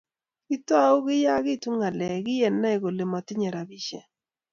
[0.47, 3.99] Kitou kiyakituu ng'alek kiyenai kole motinye robishe.